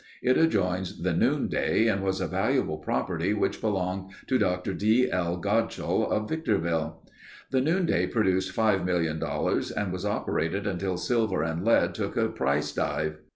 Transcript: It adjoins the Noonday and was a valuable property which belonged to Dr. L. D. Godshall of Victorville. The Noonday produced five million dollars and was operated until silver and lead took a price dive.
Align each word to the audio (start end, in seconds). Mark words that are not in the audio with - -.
It 0.23 0.35
adjoins 0.35 1.03
the 1.03 1.13
Noonday 1.13 1.85
and 1.85 2.01
was 2.01 2.19
a 2.19 2.25
valuable 2.27 2.79
property 2.79 3.35
which 3.35 3.61
belonged 3.61 4.09
to 4.25 4.39
Dr. 4.39 4.71
L. 4.71 4.75
D. 4.75 5.07
Godshall 5.07 6.09
of 6.09 6.27
Victorville. 6.27 7.03
The 7.51 7.61
Noonday 7.61 8.07
produced 8.07 8.51
five 8.51 8.83
million 8.83 9.19
dollars 9.19 9.69
and 9.69 9.93
was 9.93 10.03
operated 10.03 10.65
until 10.65 10.97
silver 10.97 11.43
and 11.43 11.63
lead 11.63 11.93
took 11.93 12.17
a 12.17 12.29
price 12.29 12.71
dive. 12.71 13.19